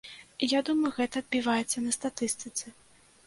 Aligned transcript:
Я 0.53 0.59
думаю, 0.69 0.91
гэта 0.99 1.21
адбіваецца 1.23 1.83
на 1.85 1.91
статыстыцы. 1.99 2.65